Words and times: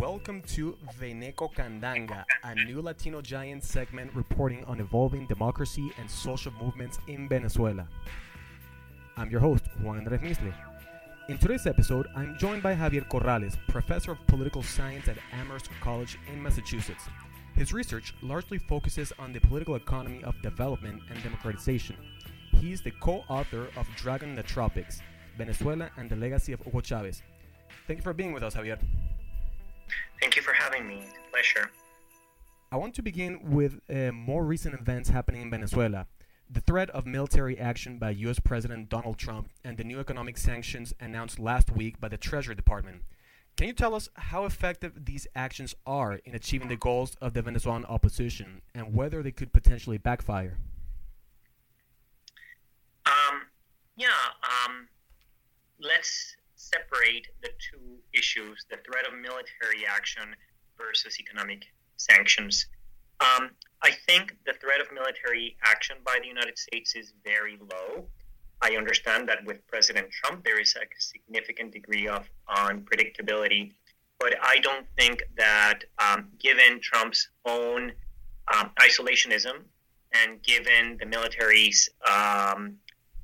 Welcome 0.00 0.40
to 0.54 0.78
Veneco 0.98 1.52
Candanga, 1.52 2.24
a 2.42 2.54
new 2.54 2.80
Latino 2.80 3.20
giant 3.20 3.62
segment 3.62 4.10
reporting 4.14 4.64
on 4.64 4.80
evolving 4.80 5.26
democracy 5.26 5.92
and 5.98 6.10
social 6.10 6.52
movements 6.58 6.98
in 7.06 7.28
Venezuela. 7.28 7.86
I'm 9.18 9.30
your 9.30 9.40
host, 9.40 9.64
Juan 9.82 10.02
Andrés 10.02 10.22
Misle. 10.22 10.54
In 11.28 11.36
today's 11.36 11.66
episode, 11.66 12.06
I'm 12.16 12.34
joined 12.38 12.62
by 12.62 12.74
Javier 12.74 13.06
Corrales, 13.10 13.58
professor 13.68 14.12
of 14.12 14.26
political 14.26 14.62
science 14.62 15.06
at 15.06 15.18
Amherst 15.34 15.68
College 15.82 16.18
in 16.32 16.42
Massachusetts. 16.42 17.04
His 17.54 17.74
research 17.74 18.14
largely 18.22 18.56
focuses 18.56 19.12
on 19.18 19.34
the 19.34 19.40
political 19.40 19.74
economy 19.74 20.24
of 20.24 20.40
development 20.40 21.02
and 21.10 21.22
democratization. 21.22 21.96
He's 22.52 22.80
the 22.80 22.92
co 22.92 23.22
author 23.28 23.68
of 23.76 23.86
Dragon 23.96 24.30
in 24.30 24.36
the 24.36 24.42
Tropics 24.44 25.02
Venezuela 25.36 25.90
and 25.98 26.08
the 26.08 26.16
Legacy 26.16 26.54
of 26.54 26.62
Hugo 26.62 26.80
Chavez. 26.80 27.22
Thank 27.86 27.98
you 27.98 28.02
for 28.02 28.14
being 28.14 28.32
with 28.32 28.42
us, 28.42 28.54
Javier. 28.54 28.78
Thank 30.20 30.36
you 30.36 30.42
for 30.42 30.52
having 30.52 30.86
me. 30.86 31.02
Pleasure. 31.30 31.70
I 32.72 32.76
want 32.76 32.94
to 32.94 33.02
begin 33.02 33.50
with 33.50 33.80
uh, 33.88 34.12
more 34.12 34.44
recent 34.44 34.74
events 34.74 35.08
happening 35.08 35.42
in 35.42 35.50
Venezuela. 35.50 36.06
The 36.48 36.60
threat 36.60 36.90
of 36.90 37.06
military 37.06 37.58
action 37.58 37.98
by 37.98 38.10
US 38.10 38.40
President 38.40 38.88
Donald 38.88 39.18
Trump 39.18 39.50
and 39.64 39.76
the 39.76 39.84
new 39.84 40.00
economic 40.00 40.36
sanctions 40.36 40.92
announced 41.00 41.38
last 41.38 41.70
week 41.70 42.00
by 42.00 42.08
the 42.08 42.16
Treasury 42.16 42.54
Department. 42.54 43.02
Can 43.56 43.66
you 43.66 43.72
tell 43.72 43.94
us 43.94 44.08
how 44.14 44.46
effective 44.46 45.04
these 45.04 45.26
actions 45.34 45.74
are 45.86 46.14
in 46.24 46.34
achieving 46.34 46.68
the 46.68 46.76
goals 46.76 47.16
of 47.20 47.34
the 47.34 47.42
Venezuelan 47.42 47.84
opposition 47.84 48.62
and 48.74 48.94
whether 48.94 49.22
they 49.22 49.32
could 49.32 49.52
potentially 49.52 49.98
backfire? 49.98 50.58
Um, 53.06 53.42
yeah, 53.96 54.08
um, 54.42 54.88
let's 55.78 56.36
separate 56.72 57.26
the 57.42 57.50
two 57.70 57.98
issues 58.12 58.64
the 58.70 58.78
threat 58.86 59.06
of 59.06 59.18
military 59.18 59.86
action 59.88 60.34
versus 60.78 61.18
economic 61.20 61.64
sanctions. 61.96 62.66
Um, 63.20 63.50
I 63.82 63.90
think 64.06 64.36
the 64.46 64.54
threat 64.54 64.80
of 64.80 64.90
military 64.92 65.56
action 65.62 65.96
by 66.04 66.18
the 66.20 66.28
United 66.28 66.58
States 66.58 66.94
is 66.94 67.12
very 67.24 67.58
low. 67.60 68.06
I 68.62 68.76
understand 68.76 69.28
that 69.28 69.44
with 69.44 69.66
President 69.66 70.10
Trump, 70.10 70.44
there 70.44 70.60
is 70.60 70.74
a 70.76 70.84
significant 70.98 71.72
degree 71.72 72.08
of 72.08 72.28
unpredictability, 72.48 73.72
but 74.18 74.34
I 74.42 74.58
don't 74.58 74.86
think 74.98 75.22
that 75.36 75.80
um, 75.98 76.28
given 76.38 76.80
Trump's 76.80 77.28
own 77.46 77.92
um, 78.54 78.70
isolationism 78.80 79.64
and 80.12 80.42
given 80.42 80.96
the 80.98 81.06
military's 81.06 81.88
um, 82.10 82.76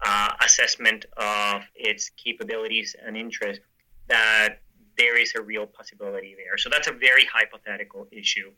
uh, 0.04 0.30
assessment 0.44 1.06
of 1.16 1.62
its 1.74 2.10
capabilities 2.10 2.94
and 3.04 3.16
interests 3.16 3.64
that 4.08 4.60
there 4.98 5.18
is 5.18 5.34
a 5.34 5.42
real 5.42 5.66
possibility 5.66 6.34
there. 6.36 6.56
So 6.56 6.68
that's 6.70 6.88
a 6.88 6.92
very 6.92 7.24
hypothetical 7.24 8.06
issue. 8.10 8.50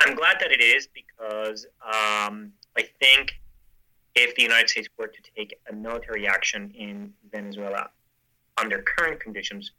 I'm 0.00 0.14
glad 0.14 0.36
that 0.40 0.52
it 0.52 0.60
is 0.60 0.88
because 0.88 1.66
um, 1.82 2.52
I 2.76 2.82
think 3.00 3.34
if 4.14 4.34
the 4.34 4.42
United 4.42 4.68
States 4.68 4.88
were 4.98 5.08
to 5.08 5.22
take 5.36 5.58
a 5.70 5.74
military 5.74 6.26
action 6.26 6.72
in 6.76 7.12
Venezuela 7.30 7.90
under 8.58 8.82
current 8.82 9.20
conditions, 9.20 9.72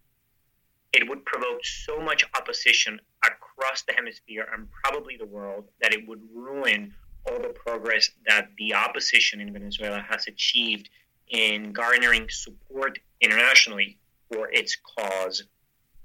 it 0.93 1.07
would 1.07 1.25
provoke 1.25 1.63
so 1.63 1.99
much 1.99 2.23
opposition 2.35 2.99
across 3.25 3.83
the 3.83 3.93
hemisphere 3.93 4.47
and 4.53 4.67
probably 4.83 5.17
the 5.17 5.25
world 5.25 5.65
that 5.81 5.93
it 5.93 6.07
would 6.07 6.21
ruin 6.33 6.93
all 7.27 7.39
the 7.39 7.49
progress 7.49 8.09
that 8.27 8.49
the 8.57 8.73
opposition 8.73 9.41
in 9.41 9.53
Venezuela 9.53 10.03
has 10.09 10.27
achieved 10.27 10.89
in 11.29 11.73
garnering 11.73 12.27
support 12.29 12.99
internationally 13.21 13.97
for 14.31 14.49
its 14.51 14.77
cause. 14.97 15.43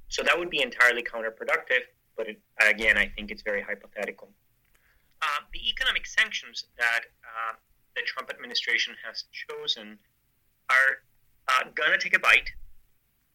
So 0.08 0.22
that 0.22 0.38
would 0.38 0.50
be 0.50 0.62
entirely 0.62 1.02
counterproductive, 1.02 1.82
but 2.16 2.28
it, 2.28 2.40
again, 2.60 2.98
I 2.98 3.06
think 3.06 3.30
it's 3.30 3.42
very 3.42 3.62
hypothetical. 3.62 4.28
Uh, 5.22 5.40
the 5.52 5.68
economic 5.68 6.06
sanctions 6.06 6.64
that 6.78 7.00
uh, 7.22 7.54
the 7.94 8.02
Trump 8.06 8.30
administration 8.30 8.94
has 9.06 9.24
chosen 9.32 9.98
are 10.68 11.02
uh, 11.48 11.64
going 11.74 11.92
to 11.92 11.98
take 11.98 12.16
a 12.16 12.18
bite. 12.18 12.50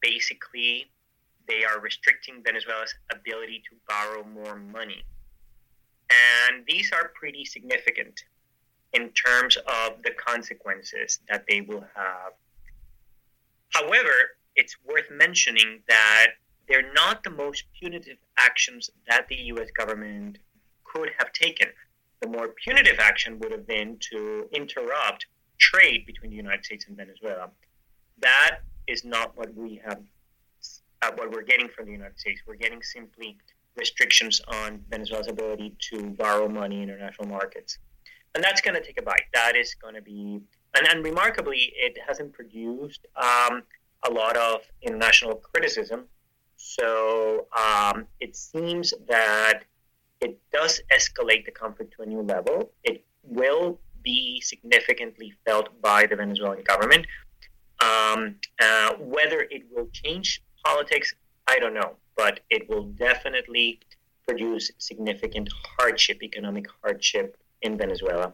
Basically, 0.01 0.91
they 1.47 1.63
are 1.63 1.79
restricting 1.79 2.43
Venezuela's 2.43 2.93
ability 3.11 3.63
to 3.69 3.75
borrow 3.87 4.23
more 4.23 4.57
money. 4.57 5.03
And 6.09 6.63
these 6.67 6.91
are 6.91 7.11
pretty 7.15 7.45
significant 7.45 8.23
in 8.93 9.09
terms 9.09 9.57
of 9.57 10.01
the 10.03 10.11
consequences 10.11 11.19
that 11.27 11.45
they 11.49 11.61
will 11.61 11.85
have. 11.95 12.33
However, 13.69 14.11
it's 14.55 14.75
worth 14.85 15.09
mentioning 15.11 15.81
that 15.87 16.27
they're 16.67 16.93
not 16.93 17.23
the 17.23 17.29
most 17.29 17.63
punitive 17.79 18.17
actions 18.37 18.89
that 19.07 19.27
the 19.27 19.35
US 19.35 19.69
government 19.71 20.37
could 20.83 21.11
have 21.17 21.31
taken. 21.33 21.69
The 22.21 22.27
more 22.27 22.49
punitive 22.49 22.99
action 22.99 23.39
would 23.39 23.51
have 23.51 23.67
been 23.67 23.97
to 24.11 24.47
interrupt 24.51 25.27
trade 25.59 26.05
between 26.05 26.31
the 26.31 26.37
United 26.37 26.65
States 26.65 26.85
and 26.87 26.97
Venezuela. 26.97 27.49
That 28.19 28.59
is 28.87 29.03
not 29.03 29.37
what 29.37 29.53
we 29.53 29.81
have, 29.85 30.01
uh, 31.01 31.11
what 31.15 31.31
we're 31.31 31.43
getting 31.43 31.69
from 31.69 31.85
the 31.85 31.91
United 31.91 32.19
States. 32.19 32.41
We're 32.47 32.55
getting 32.55 32.81
simply 32.81 33.37
restrictions 33.77 34.41
on 34.47 34.83
Venezuela's 34.89 35.27
ability 35.27 35.75
to 35.91 36.09
borrow 36.11 36.47
money 36.47 36.77
in 36.77 36.89
international 36.89 37.27
markets. 37.27 37.77
And 38.35 38.43
that's 38.43 38.61
going 38.61 38.75
to 38.75 38.81
take 38.81 38.99
a 38.99 39.03
bite. 39.03 39.23
That 39.33 39.55
is 39.55 39.73
going 39.75 39.95
to 39.95 40.01
be, 40.01 40.41
and, 40.75 40.87
and 40.87 41.03
remarkably, 41.03 41.73
it 41.75 41.97
hasn't 42.05 42.33
produced 42.33 43.05
um, 43.15 43.63
a 44.03 44.11
lot 44.11 44.37
of 44.37 44.61
international 44.81 45.35
criticism. 45.35 46.05
So 46.57 47.47
um, 47.57 48.07
it 48.19 48.35
seems 48.35 48.93
that 49.07 49.63
it 50.21 50.39
does 50.51 50.81
escalate 50.91 51.45
the 51.45 51.51
conflict 51.51 51.93
to 51.95 52.03
a 52.03 52.05
new 52.05 52.21
level. 52.21 52.71
It 52.83 53.05
will 53.23 53.79
be 54.03 54.41
significantly 54.41 55.33
felt 55.45 55.81
by 55.81 56.05
the 56.05 56.15
Venezuelan 56.15 56.63
government. 56.63 57.05
Um, 57.79 58.35
uh, 58.59 58.93
whether 58.99 59.41
it 59.41 59.63
will 59.71 59.87
change 59.93 60.41
politics, 60.63 61.13
I 61.47 61.59
don't 61.59 61.75
know 61.75 61.97
but 62.17 62.41
it 62.49 62.67
will 62.67 62.83
definitely 62.83 63.79
produce 64.27 64.71
significant 64.77 65.49
hardship, 65.77 66.21
economic 66.21 66.67
hardship 66.81 67.37
in 67.61 67.77
Venezuela. 67.77 68.33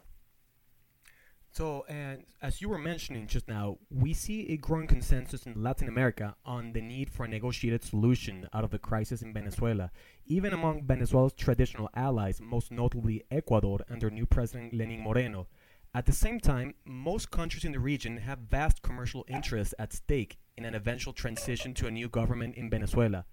So, 1.51 1.85
and 1.87 2.23
as 2.41 2.61
you 2.61 2.69
were 2.69 2.79
mentioning 2.79 3.27
just 3.27 3.47
now, 3.47 3.77
we 3.91 4.11
see 4.13 4.49
a 4.49 4.57
growing 4.57 4.87
consensus 4.87 5.45
in 5.45 5.61
Latin 5.61 5.87
America 5.87 6.35
on 6.43 6.73
the 6.73 6.81
need 6.81 7.11
for 7.11 7.25
a 7.25 7.27
negotiated 7.27 7.83
solution 7.83 8.49
out 8.53 8.63
of 8.63 8.71
the 8.71 8.79
crisis 8.79 9.21
in 9.21 9.33
Venezuela, 9.33 9.91
even 10.25 10.51
among 10.51 10.81
Venezuela's 10.87 11.33
traditional 11.33 11.91
allies, 11.95 12.41
most 12.41 12.71
notably 12.71 13.23
Ecuador 13.29 13.81
under 13.87 14.09
new 14.09 14.25
President 14.25 14.73
Lenin 14.73 15.01
Moreno. 15.01 15.45
At 15.93 16.07
the 16.07 16.11
same 16.11 16.39
time, 16.39 16.73
most 16.85 17.29
countries 17.29 17.65
in 17.65 17.71
the 17.71 17.79
region 17.79 18.17
have 18.17 18.39
vast 18.39 18.81
commercial 18.81 19.23
interests 19.27 19.75
at 19.77 19.93
stake 19.93 20.39
in 20.57 20.65
an 20.65 20.73
eventual 20.73 21.13
transition 21.13 21.75
to 21.75 21.85
a 21.85 21.91
new 21.91 22.09
government 22.09 22.55
in 22.55 22.71
Venezuela. 22.71 23.25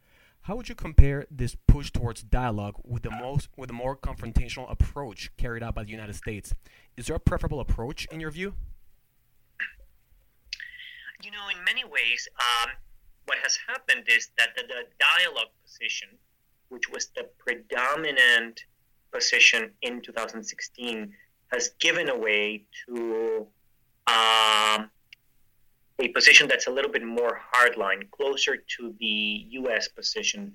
How 0.42 0.56
would 0.56 0.68
you 0.68 0.74
compare 0.74 1.26
this 1.30 1.54
push 1.66 1.90
towards 1.90 2.22
dialogue 2.22 2.76
with 2.82 3.02
the 3.02 3.10
most 3.10 3.48
with 3.56 3.70
a 3.70 3.74
more 3.74 3.96
confrontational 3.96 4.70
approach 4.70 5.30
carried 5.36 5.62
out 5.62 5.74
by 5.74 5.84
the 5.84 5.90
United 5.90 6.14
States? 6.14 6.54
Is 6.96 7.06
there 7.06 7.16
a 7.16 7.20
preferable 7.20 7.60
approach 7.60 8.06
in 8.10 8.20
your 8.20 8.30
view? 8.30 8.54
You 11.22 11.30
know, 11.30 11.48
in 11.54 11.62
many 11.64 11.84
ways, 11.84 12.26
um, 12.38 12.70
what 13.26 13.36
has 13.42 13.58
happened 13.68 14.06
is 14.08 14.30
that 14.38 14.56
the, 14.56 14.62
the, 14.62 14.84
dialogue 14.98 15.50
position, 15.62 16.08
which 16.70 16.88
was 16.90 17.08
the 17.14 17.28
predominant 17.38 18.64
position 19.12 19.70
in 19.82 20.00
2016, 20.00 21.12
has 21.52 21.68
given 21.78 22.08
away 22.08 22.64
to 22.86 23.46
um, 24.06 24.90
a 26.00 26.08
position 26.08 26.48
that's 26.48 26.66
a 26.66 26.70
little 26.70 26.90
bit 26.90 27.04
more 27.04 27.40
hardline, 27.54 28.10
closer 28.10 28.56
to 28.56 28.94
the 28.98 29.46
U.S. 29.50 29.88
position. 29.88 30.54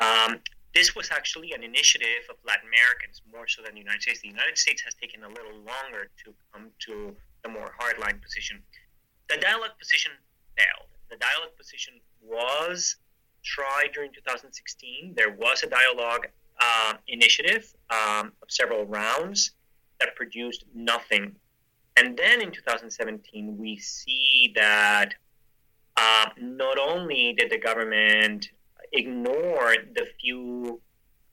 Um, 0.00 0.40
this 0.74 0.94
was 0.94 1.10
actually 1.10 1.52
an 1.52 1.62
initiative 1.62 2.24
of 2.28 2.36
Latin 2.46 2.68
Americans 2.68 3.22
more 3.32 3.48
so 3.48 3.62
than 3.62 3.72
the 3.74 3.80
United 3.80 4.02
States. 4.02 4.20
The 4.20 4.28
United 4.28 4.58
States 4.58 4.82
has 4.82 4.94
taken 4.94 5.24
a 5.24 5.28
little 5.28 5.56
longer 5.56 6.10
to 6.24 6.34
come 6.52 6.68
to 6.80 7.16
the 7.42 7.48
more 7.48 7.72
hardline 7.80 8.20
position. 8.22 8.62
The 9.30 9.38
dialogue 9.38 9.78
position 9.78 10.12
failed. 10.56 10.90
The 11.10 11.16
dialogue 11.16 11.56
position 11.56 11.94
was 12.22 12.96
tried 13.42 13.92
during 13.94 14.12
2016. 14.12 15.14
There 15.16 15.30
was 15.30 15.62
a 15.62 15.68
dialogue 15.68 16.26
uh, 16.60 16.94
initiative 17.08 17.72
um, 17.90 18.32
of 18.42 18.50
several 18.50 18.84
rounds 18.84 19.52
that 20.00 20.14
produced 20.14 20.64
nothing 20.74 21.36
and 21.96 22.16
then 22.16 22.42
in 22.42 22.50
2017, 22.50 23.56
we 23.58 23.78
see 23.78 24.52
that 24.54 25.14
uh, 25.96 26.26
not 26.38 26.78
only 26.78 27.34
did 27.38 27.50
the 27.50 27.58
government 27.58 28.50
ignore 28.92 29.76
the 29.94 30.06
few 30.20 30.80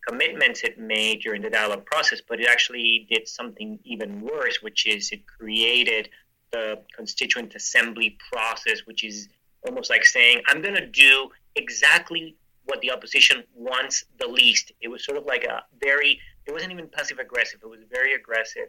commitments 0.07 0.63
it 0.63 0.77
made 0.77 1.21
during 1.21 1.41
the 1.41 1.49
dialogue 1.49 1.85
process, 1.85 2.21
but 2.27 2.39
it 2.39 2.47
actually 2.47 3.07
did 3.09 3.27
something 3.27 3.79
even 3.83 4.21
worse, 4.21 4.61
which 4.61 4.85
is 4.85 5.11
it 5.11 5.25
created 5.27 6.09
the 6.51 6.79
constituent 6.95 7.55
assembly 7.55 8.17
process, 8.31 8.81
which 8.85 9.03
is 9.03 9.29
almost 9.65 9.89
like 9.89 10.05
saying, 10.05 10.41
I'm 10.47 10.61
going 10.61 10.75
to 10.75 10.85
do 10.85 11.29
exactly 11.55 12.35
what 12.65 12.79
the 12.81 12.91
opposition 12.91 13.43
wants 13.53 14.05
the 14.19 14.27
least. 14.27 14.71
It 14.81 14.87
was 14.87 15.03
sort 15.03 15.17
of 15.17 15.25
like 15.25 15.43
a 15.43 15.63
very, 15.81 16.19
it 16.45 16.51
wasn't 16.51 16.71
even 16.71 16.87
passive 16.87 17.19
aggressive, 17.19 17.59
it 17.63 17.69
was 17.69 17.79
very 17.91 18.13
aggressive. 18.13 18.67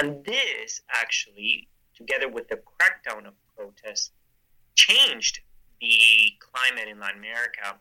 And 0.00 0.24
this 0.24 0.80
actually, 0.90 1.68
together 1.94 2.26
with 2.26 2.48
the 2.48 2.56
crackdown 2.56 3.26
of 3.26 3.34
protests, 3.54 4.12
changed 4.74 5.40
the 5.78 6.32
climate 6.40 6.88
in 6.88 6.98
Latin 6.98 7.18
America 7.18 7.76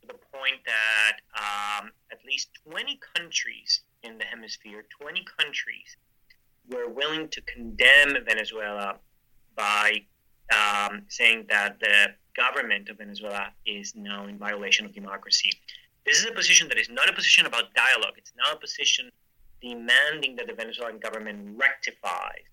to 0.00 0.06
the 0.06 0.14
point 0.14 0.60
that 0.64 1.16
um, 1.34 1.90
at 2.12 2.18
least 2.24 2.50
20 2.70 3.00
countries 3.16 3.80
in 4.04 4.16
the 4.16 4.24
hemisphere, 4.24 4.84
20 5.00 5.24
countries, 5.38 5.96
were 6.70 6.88
willing 6.88 7.28
to 7.30 7.40
condemn 7.42 8.16
Venezuela 8.24 8.98
by 9.56 9.92
um, 10.54 11.02
saying 11.08 11.46
that 11.48 11.80
the 11.80 12.14
government 12.36 12.88
of 12.88 12.98
Venezuela 12.98 13.48
is 13.66 13.92
now 13.96 14.26
in 14.26 14.38
violation 14.38 14.86
of 14.86 14.94
democracy. 14.94 15.50
This 16.04 16.20
is 16.20 16.26
a 16.26 16.32
position 16.32 16.68
that 16.68 16.78
is 16.78 16.88
not 16.88 17.08
a 17.08 17.12
position 17.12 17.44
about 17.44 17.74
dialogue. 17.74 18.14
It's 18.16 18.32
not 18.36 18.54
a 18.54 18.60
position 18.60 19.10
demanding 19.68 20.36
that 20.36 20.46
the 20.46 20.54
Venezuelan 20.54 20.98
government 20.98 21.58
rectifies. 21.58 22.44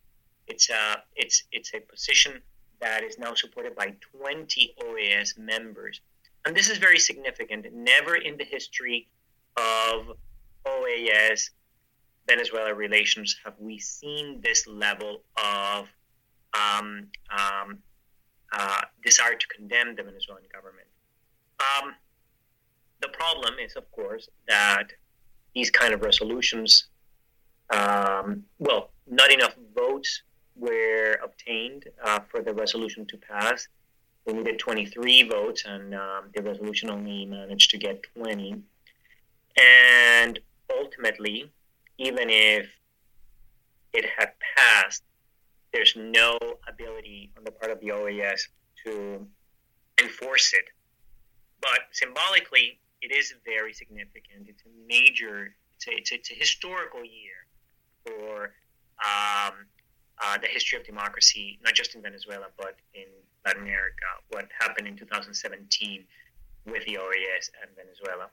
It's 0.48 0.70
a 0.70 1.04
it's 1.16 1.44
it's 1.52 1.72
a 1.74 1.80
position 1.80 2.42
that 2.82 3.04
is 3.04 3.18
now 3.18 3.34
supported 3.34 3.76
by 3.76 3.96
20 4.18 4.76
OAS 4.84 5.38
members, 5.38 6.02
and 6.46 6.56
this 6.56 6.70
is 6.70 6.78
very 6.78 7.00
significant. 7.00 7.66
Never 7.74 8.16
in 8.16 8.38
the 8.38 8.44
history 8.44 9.08
of 9.58 10.18
OAS 10.66 11.52
Venezuela 12.28 12.74
relations 12.74 13.36
have 13.44 13.54
we 13.60 13.78
seen 13.80 14.42
this 14.42 14.68
level 14.68 15.22
of 15.38 15.90
um, 16.54 17.08
um, 17.32 17.80
uh, 18.52 18.82
desire 19.04 19.36
to 19.36 19.48
condemn 19.48 19.96
the 19.96 20.04
Venezuelan 20.04 20.44
government. 20.54 20.88
Um, 21.60 21.96
the 23.02 23.10
problem 23.10 23.56
is, 23.60 23.76
of 23.76 23.90
course, 23.92 24.30
that 24.48 24.88
these 25.56 25.70
kind 25.70 25.94
of 25.94 26.02
resolutions, 26.02 26.88
um, 27.70 28.44
well, 28.60 28.90
not 29.08 29.32
enough 29.32 29.56
votes 29.76 30.24
were 30.56 31.18
obtained 31.24 31.86
uh, 32.04 32.20
for 32.30 32.42
the 32.42 32.54
resolution 32.54 33.06
to 33.08 33.18
pass. 33.18 33.68
We 34.26 34.34
needed 34.34 34.60
23 34.60 35.24
votes, 35.24 35.66
and 35.66 35.94
um, 35.96 36.30
the 36.34 36.42
resolution 36.42 36.90
only 36.90 37.26
managed 37.26 37.72
to 37.72 37.78
get 37.78 38.04
20. 38.16 38.62
And 39.60 40.40
ultimately, 40.72 41.52
even 41.98 42.30
if 42.30 42.70
it 43.92 44.06
had 44.18 44.32
passed, 44.56 45.04
there's 45.74 45.96
no 45.96 46.38
ability 46.68 47.32
on 47.38 47.44
the 47.44 47.52
part 47.52 47.72
of 47.72 47.80
the 47.82 47.88
OAS 47.88 48.48
to 48.86 49.26
enforce 50.02 50.54
it. 50.54 50.66
But 51.62 51.80
symbolically, 51.92 52.80
it 53.02 53.12
is 53.12 53.34
very 53.46 53.74
significant. 53.74 54.48
It's 54.48 54.64
a 54.66 54.88
major, 54.88 55.56
it's 55.76 55.88
a, 55.88 55.92
it's 55.92 56.12
a, 56.12 56.16
it's 56.16 56.32
a 56.32 56.36
historical 56.36 57.04
year 57.04 57.43
for 58.06 58.54
um, 59.04 59.54
uh, 60.22 60.38
the 60.38 60.48
history 60.48 60.78
of 60.80 60.86
democracy, 60.86 61.60
not 61.64 61.74
just 61.74 61.96
in 61.96 62.02
Venezuela, 62.02 62.48
but 62.58 62.76
in 62.94 63.06
Latin 63.46 63.64
America. 63.64 64.06
What 64.30 64.48
happened 64.60 64.88
in 64.88 64.96
2017 64.96 66.06
with 66.66 66.86
the 66.86 66.94
OAS 66.94 67.50
and 67.62 67.76
Venezuela. 67.76 68.30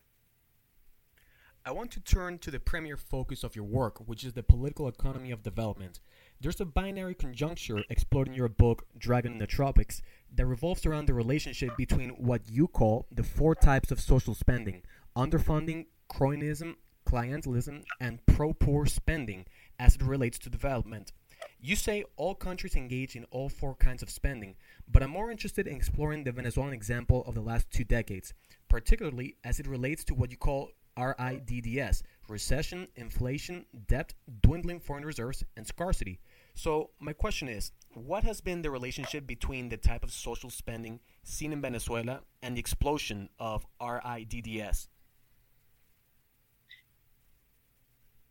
I 1.64 1.72
want 1.72 1.90
to 1.92 2.00
turn 2.00 2.38
to 2.38 2.50
the 2.50 2.58
premier 2.58 2.96
focus 2.96 3.44
of 3.44 3.54
your 3.54 3.66
work, 3.66 3.98
which 4.08 4.24
is 4.24 4.32
the 4.32 4.42
political 4.42 4.88
economy 4.88 5.30
of 5.30 5.42
development. 5.42 6.00
There's 6.40 6.60
a 6.60 6.64
binary 6.64 7.14
conjuncture 7.14 7.84
explored 7.90 8.28
in 8.28 8.34
your 8.34 8.48
book, 8.48 8.86
Dragon 8.96 9.32
in 9.32 9.38
the 9.38 9.46
Tropics, 9.46 10.00
that 10.34 10.46
revolves 10.46 10.86
around 10.86 11.06
the 11.06 11.12
relationship 11.12 11.76
between 11.76 12.10
what 12.10 12.48
you 12.48 12.66
call 12.66 13.06
the 13.12 13.22
four 13.22 13.54
types 13.54 13.90
of 13.90 14.00
social 14.00 14.34
spending 14.34 14.82
underfunding, 15.16 15.86
cronyism, 16.10 16.76
clientelism, 17.04 17.82
and 18.00 18.24
pro 18.24 18.54
poor 18.54 18.86
spending 18.86 19.44
as 19.80 19.96
it 19.96 20.02
relates 20.02 20.38
to 20.38 20.50
development. 20.50 21.12
You 21.58 21.74
say 21.74 22.04
all 22.16 22.34
countries 22.34 22.76
engage 22.76 23.16
in 23.16 23.24
all 23.30 23.48
four 23.48 23.74
kinds 23.74 24.02
of 24.02 24.10
spending, 24.10 24.54
but 24.86 25.02
I'm 25.02 25.10
more 25.10 25.30
interested 25.30 25.66
in 25.66 25.74
exploring 25.74 26.22
the 26.22 26.32
Venezuelan 26.32 26.74
example 26.74 27.24
of 27.26 27.34
the 27.34 27.40
last 27.40 27.70
two 27.70 27.84
decades, 27.84 28.34
particularly 28.68 29.36
as 29.42 29.58
it 29.58 29.66
relates 29.66 30.04
to 30.04 30.14
what 30.14 30.30
you 30.30 30.36
call 30.36 30.70
RIDDS 30.96 32.02
recession, 32.28 32.86
inflation, 32.94 33.64
debt, 33.88 34.14
dwindling 34.42 34.78
foreign 34.78 35.04
reserves, 35.04 35.42
and 35.56 35.66
scarcity. 35.66 36.20
So, 36.54 36.90
my 37.00 37.12
question 37.12 37.48
is 37.48 37.72
what 37.94 38.22
has 38.24 38.40
been 38.40 38.62
the 38.62 38.70
relationship 38.70 39.26
between 39.26 39.68
the 39.68 39.76
type 39.76 40.04
of 40.04 40.12
social 40.12 40.50
spending 40.50 41.00
seen 41.24 41.52
in 41.52 41.60
Venezuela 41.60 42.20
and 42.42 42.56
the 42.56 42.60
explosion 42.60 43.30
of 43.38 43.66
RIDDS? 43.80 44.88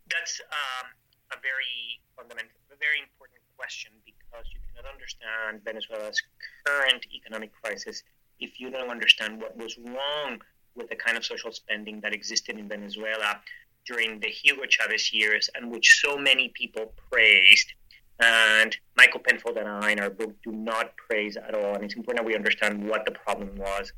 That's 0.10 0.42
um, 0.52 0.92
a 1.32 1.38
very 1.42 2.02
fundamental, 2.16 2.58
a 2.72 2.78
very 2.78 3.00
important 3.00 3.42
question 3.58 3.92
because 4.06 4.46
you 4.54 4.60
cannot 4.68 4.92
understand 4.92 5.64
Venezuela's 5.64 6.22
current 6.66 7.06
economic 7.14 7.52
crisis 7.62 8.04
if 8.40 8.60
you 8.60 8.72
don't 8.72 8.90
understand 8.90 9.42
what 9.42 9.56
was 9.58 9.78
wrong 9.78 10.40
with 10.76 10.90
the 10.90 10.96
kind 10.96 11.18
of 11.18 11.26
social 11.26 11.52
spending 11.52 12.00
that 12.02 12.14
existed 12.14 12.58
in 12.58 12.68
Venezuela 12.68 13.42
during 13.86 14.20
the 14.20 14.28
Hugo 14.28 14.64
Chavez 14.66 15.12
years 15.12 15.50
and 15.56 15.72
which 15.72 16.00
so 16.02 16.18
many 16.18 16.50
people 16.50 16.94
praised 17.12 17.74
and 18.20 18.76
Michael 18.98 19.22
Penfold 19.22 19.58
and 19.58 19.68
I, 19.68 19.92
in 19.92 20.00
our 20.00 20.10
book, 20.10 20.36
do 20.44 20.52
not 20.52 20.96
praise 20.98 21.38
at 21.38 21.56
all. 21.56 21.76
And 21.76 21.84
it's 21.86 21.96
important 21.96 22.26
that 22.26 22.28
we 22.28 22.36
understand 22.36 22.88
what 22.88 23.06
the 23.06 23.12
problem 23.12 23.56
was. 23.56 23.94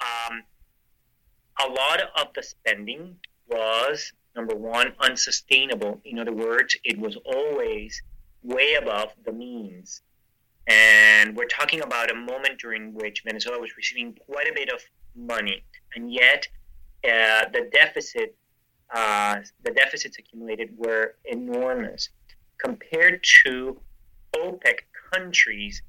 Um, 0.00 0.42
a 1.60 1.70
lot 1.70 2.00
of 2.16 2.28
the 2.34 2.42
spending 2.42 3.16
was, 3.48 4.12
number 4.34 4.54
one, 4.54 4.92
unsustainable. 4.98 6.00
In 6.04 6.18
other 6.18 6.32
words, 6.32 6.76
it 6.84 6.98
was 6.98 7.16
always 7.24 8.02
way 8.42 8.74
above 8.74 9.10
the 9.24 9.32
means. 9.32 10.02
And 10.66 11.36
we're 11.36 11.46
talking 11.46 11.82
about 11.82 12.10
a 12.10 12.14
moment 12.14 12.58
during 12.60 12.94
which 12.94 13.22
Venezuela 13.24 13.60
was 13.60 13.76
receiving 13.76 14.16
quite 14.26 14.48
a 14.48 14.54
bit 14.54 14.68
of 14.72 14.80
money, 15.14 15.64
and 15.94 16.12
yet 16.12 16.46
uh, 17.04 17.44
the 17.52 17.68
deficit, 17.72 18.36
uh, 18.94 19.40
the 19.64 19.72
deficits 19.72 20.18
accumulated 20.18 20.70
were 20.76 21.16
enormous 21.24 22.10
compared 22.58 23.24
to 23.44 23.80
OPEC 24.36 24.80
countries, 25.12 25.82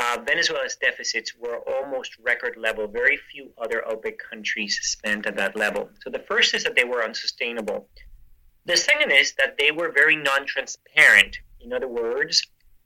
uh, 0.00 0.16
Venezuela's 0.26 0.76
deficits 0.76 1.34
were 1.36 1.58
almost 1.74 2.16
record 2.22 2.56
level. 2.56 2.88
Very 2.88 3.18
few 3.30 3.50
other 3.62 3.84
OPEC 3.86 4.16
countries 4.30 4.78
spent 4.82 5.26
at 5.26 5.36
that 5.36 5.56
level. 5.56 5.90
So 6.02 6.08
the 6.08 6.20
first 6.20 6.54
is 6.54 6.64
that 6.64 6.74
they 6.74 6.84
were 6.84 7.04
unsustainable. 7.04 7.86
The 8.64 8.78
second 8.78 9.10
is 9.10 9.32
that 9.32 9.58
they 9.58 9.70
were 9.72 9.90
very 9.92 10.16
non 10.16 10.46
transparent. 10.46 11.38
In 11.60 11.72
other 11.74 11.88
words, 11.88 12.42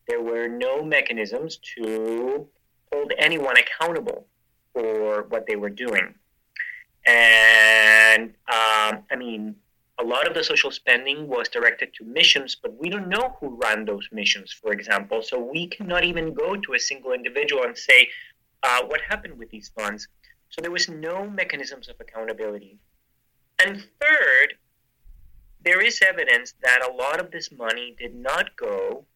there 0.09 0.23
were 0.23 0.49
no 0.49 0.83
mechanisms 0.85 1.61
to 1.77 2.49
hold 2.93 3.13
anyone 3.17 3.57
accountable 3.59 4.27
for 4.73 5.23
what 5.29 5.47
they 5.47 5.57
were 5.57 5.71
doing. 5.71 6.15
And 7.07 8.35
um, 8.49 9.05
I 9.11 9.17
mean, 9.17 9.55
a 9.99 10.05
lot 10.05 10.27
of 10.27 10.35
the 10.35 10.43
social 10.43 10.71
spending 10.71 11.29
was 11.29 11.49
directed 11.49 11.95
to 11.95 12.05
missions, 12.05 12.57
but 12.61 12.77
we 12.81 12.89
don't 12.89 13.09
know 13.09 13.37
who 13.39 13.59
ran 13.63 13.85
those 13.85 14.09
missions, 14.11 14.53
for 14.53 14.73
example. 14.73 15.23
So 15.23 15.39
we 15.39 15.69
cannot 15.69 16.05
even 16.05 16.35
go 16.35 16.57
to 16.57 16.75
a 16.75 16.79
single 16.79 17.13
individual 17.13 17.63
and 17.63 17.77
say, 17.77 18.09
uh, 18.63 18.83
what 18.87 19.01
happened 19.03 19.39
with 19.39 19.51
these 19.51 19.69
funds? 19.69 20.09
So 20.49 20.61
there 20.61 20.71
was 20.71 20.89
no 20.89 21.29
mechanisms 21.29 21.89
of 21.89 21.97
accountability. 22.01 22.79
And 23.65 23.85
third, 24.01 24.55
there 25.65 25.81
is 25.81 26.01
evidence 26.03 26.55
that 26.63 26.87
a 26.89 26.93
lot 26.93 27.21
of 27.21 27.31
this 27.31 27.53
money 27.53 27.95
did 27.99 28.15
not 28.15 28.57
go 28.57 29.07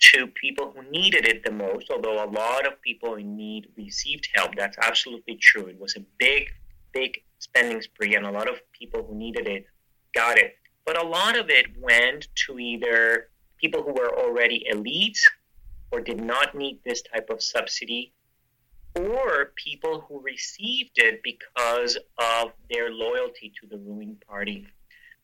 to 0.00 0.26
people 0.28 0.72
who 0.74 0.90
needed 0.90 1.26
it 1.26 1.44
the 1.44 1.52
most, 1.52 1.90
although 1.90 2.24
a 2.24 2.30
lot 2.30 2.66
of 2.66 2.80
people 2.82 3.16
in 3.16 3.36
need 3.36 3.68
received 3.76 4.28
help. 4.34 4.54
That's 4.56 4.78
absolutely 4.78 5.36
true. 5.36 5.66
It 5.66 5.78
was 5.78 5.96
a 5.96 6.04
big, 6.18 6.50
big 6.92 7.22
spending 7.40 7.82
spree, 7.82 8.14
and 8.14 8.26
a 8.26 8.30
lot 8.30 8.48
of 8.48 8.60
people 8.72 9.02
who 9.02 9.14
needed 9.14 9.46
it 9.46 9.66
got 10.14 10.38
it. 10.38 10.56
But 10.84 11.02
a 11.02 11.06
lot 11.06 11.38
of 11.38 11.50
it 11.50 11.66
went 11.78 12.28
to 12.46 12.58
either 12.58 13.28
people 13.60 13.82
who 13.82 13.92
were 13.92 14.16
already 14.18 14.66
elites 14.72 15.20
or 15.90 16.00
did 16.00 16.20
not 16.20 16.54
need 16.54 16.78
this 16.84 17.02
type 17.02 17.30
of 17.30 17.42
subsidy, 17.42 18.12
or 18.94 19.52
people 19.54 20.04
who 20.08 20.20
received 20.20 20.92
it 20.96 21.22
because 21.22 21.98
of 22.18 22.52
their 22.70 22.90
loyalty 22.90 23.52
to 23.60 23.66
the 23.66 23.78
ruling 23.78 24.16
party. 24.26 24.66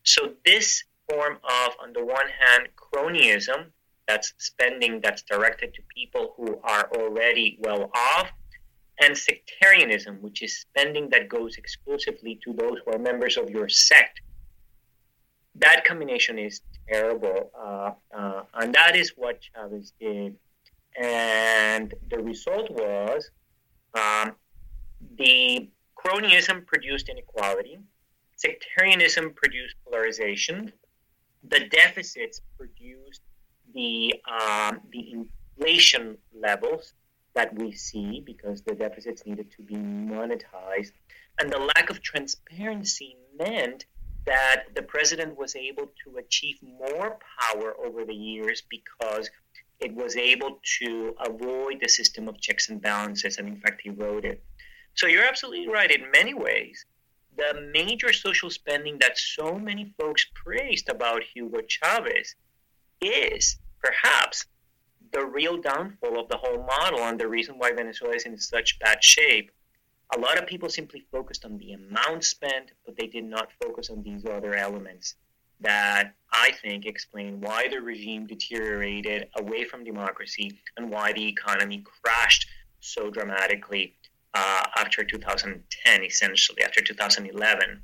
So, 0.05 0.33
this 0.45 0.85
form 1.09 1.39
of, 1.43 1.73
on 1.83 1.93
the 1.93 2.05
one 2.05 2.29
hand, 2.41 2.69
cronyism, 2.77 3.67
that's 4.07 4.35
spending 4.39 5.01
that's 5.03 5.23
directed 5.23 5.75
to 5.75 5.83
people 5.95 6.35
who 6.37 6.61
are 6.63 6.91
already 6.93 7.59
well 7.61 7.91
off, 7.95 8.31
and 9.01 9.17
sectarianism, 9.17 10.19
which 10.21 10.43
is 10.43 10.57
spending 10.57 11.09
that 11.11 11.29
goes 11.29 11.57
exclusively 11.57 12.39
to 12.45 12.53
those 12.53 12.79
who 12.85 12.93
are 12.93 12.99
members 12.99 13.37
of 13.37 13.51
your 13.51 13.69
sect 13.69 14.21
that 15.57 15.85
combination 15.85 16.39
is 16.39 16.61
terrible, 16.89 17.51
uh, 17.59 17.93
uh, 18.17 18.43
and 18.55 18.75
that 18.75 18.97
is 18.97 19.13
what 19.17 19.41
Chavez 19.41 19.93
did. 20.01 20.37
And 21.01 21.95
the 22.11 22.19
result 22.19 22.71
was 22.71 23.31
um, 23.95 24.33
the 25.19 25.69
cronyism 25.97 26.67
produced 26.67 27.09
inequality, 27.09 27.79
sectarianism 28.37 29.33
produced 29.35 29.77
polarization, 29.85 30.73
the 31.49 31.69
deficits 31.69 32.41
produced 32.57 33.23
the 33.75 34.15
um, 34.31 34.81
the 34.93 35.13
inflation 35.13 36.17
levels 36.33 36.95
that 37.35 37.53
we 37.59 37.73
see 37.73 38.23
because 38.25 38.63
the 38.63 38.75
deficits 38.75 39.27
needed 39.27 39.51
to 39.57 39.63
be 39.63 39.75
monetized, 39.75 40.93
and 41.41 41.51
the 41.51 41.59
lack 41.59 41.91
of 41.91 42.01
transparency 42.01 43.17
meant 43.37 43.87
that 44.27 44.65
the 44.75 44.83
president 44.83 45.39
was 45.39 45.55
able 45.55 45.91
to 46.05 46.17
achieve 46.19 46.59
more 46.63 47.19
power 47.41 47.75
over 47.85 48.05
the 48.05 48.15
years 48.15 48.63
because 48.69 49.31
it 49.81 49.95
was 49.95 50.17
able 50.17 50.61
to 50.79 51.15
avoid 51.21 51.79
the 51.81 51.89
system 51.89 52.29
of 52.29 52.41
checks 52.41 52.69
and 52.69 52.81
balances, 52.81 53.39
and 53.39 53.49
in 53.49 53.57
fact, 53.57 53.83
he 53.83 53.91
wrote 53.91 54.25
it. 54.25 54.43
So 54.95 55.07
you're 55.07 55.25
absolutely 55.25 55.69
right. 55.69 55.91
In 55.91 56.11
many 56.11 56.35
ways, 56.35 56.85
the 57.37 57.69
major 57.73 58.13
social 58.13 58.51
spending 58.51 58.99
that 59.01 59.19
so 59.19 59.59
many 59.59 59.93
folks 59.99 60.25
praised 60.35 60.89
about 60.89 61.23
Hugo 61.35 61.61
Chavez 61.67 62.37
is 63.01 63.59
perhaps 63.83 64.47
the 65.13 65.25
real 65.25 65.61
downfall 65.61 66.19
of 66.19 66.29
the 66.29 66.37
whole 66.37 66.65
model 66.65 67.01
and 67.01 67.19
the 67.19 67.29
reason 67.29 67.57
why 67.59 67.73
Venezuela 67.73 68.15
is 68.15 68.25
in 68.25 68.39
such 68.39 68.79
bad 68.79 69.03
shape. 69.03 69.51
A 70.17 70.21
lot 70.21 70.39
of 70.39 70.47
people 70.47 70.69
simply 70.69 71.05
focused 71.11 71.45
on 71.45 71.59
the 71.59 71.73
amount 71.73 72.25
spent, 72.25 72.73
but 72.87 72.97
they 72.97 73.07
did 73.07 73.25
not 73.25 73.49
focus 73.61 73.91
on 73.91 74.03
these 74.03 74.25
other 74.25 74.55
elements 74.55 75.17
that 75.61 76.15
I 76.33 76.53
think 76.63 76.87
explain 76.87 77.41
why 77.41 77.69
the 77.69 77.81
regime 77.81 78.27
deteriorated 78.27 79.29
away 79.37 79.65
from 79.65 79.83
democracy 79.83 80.61
and 80.77 80.91
why 80.91 81.13
the 81.13 81.27
economy 81.27 81.83
crashed 82.03 82.47
so 82.81 83.11
dramatically 83.11 83.95
uh, 84.35 84.63
after 84.77 85.05
2010, 85.05 86.05
essentially, 86.05 86.63
after 86.63 86.81
2011. 86.81 87.83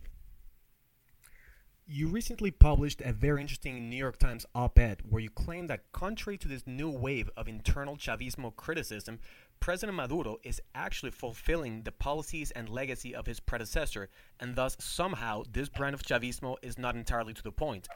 You 1.92 2.06
recently 2.06 2.52
published 2.52 3.00
a 3.00 3.12
very 3.12 3.40
interesting 3.40 3.90
New 3.90 3.96
York 3.96 4.18
Times 4.18 4.46
op 4.54 4.78
ed 4.78 5.02
where 5.08 5.20
you 5.20 5.30
claim 5.30 5.66
that, 5.66 5.90
contrary 5.90 6.38
to 6.38 6.46
this 6.46 6.64
new 6.64 6.88
wave 6.88 7.30
of 7.36 7.48
internal 7.48 7.96
Chavismo 7.96 8.54
criticism, 8.54 9.18
President 9.60 9.94
Maduro 9.94 10.38
is 10.42 10.60
actually 10.74 11.10
fulfilling 11.10 11.82
the 11.82 11.92
policies 11.92 12.50
and 12.52 12.70
legacy 12.70 13.14
of 13.14 13.26
his 13.26 13.40
predecessor, 13.40 14.08
and 14.40 14.56
thus 14.56 14.74
somehow 14.80 15.42
this 15.52 15.68
brand 15.68 15.92
of 15.92 16.02
Chavismo 16.02 16.56
is 16.62 16.78
not 16.78 16.96
entirely 16.96 17.34
to 17.34 17.42
the 17.42 17.52
point. 17.52 17.86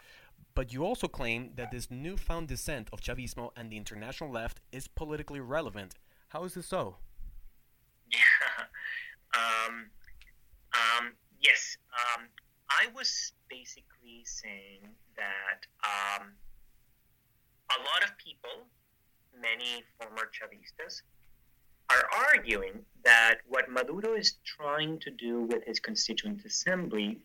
But 0.54 0.75
you 0.75 0.85
also 0.85 1.09
claim 1.09 1.52
that 1.56 1.71
this 1.71 1.90
newfound 1.90 2.49
dissent 2.49 2.88
of 2.92 3.00
Chavismo 3.00 3.50
and 3.56 3.71
the 3.71 3.78
international 3.78 4.30
left 4.30 4.61
is 4.73 4.88
politically 4.88 5.40
relevant. 5.40 5.94
How 6.28 6.44
is 6.44 6.52
this 6.52 6.66
so? 6.66 6.97
um, 9.35 9.87
um, 10.75 11.12
yes. 11.40 11.78
Um, 11.92 12.26
I 12.68 12.88
was 12.94 13.33
basically 13.49 14.23
saying 14.25 14.83
that 15.16 15.66
um, 15.83 16.33
a 17.71 17.78
lot 17.80 18.04
of 18.04 18.16
people, 18.18 18.66
many 19.40 19.83
former 19.99 20.30
Chavistas, 20.30 21.02
are 21.94 22.08
arguing 22.28 22.84
that 23.04 23.36
what 23.48 23.70
Maduro 23.70 24.14
is 24.14 24.34
trying 24.44 24.98
to 25.00 25.10
do 25.10 25.42
with 25.42 25.64
his 25.64 25.78
constituent 25.80 26.44
assembly 26.44 27.18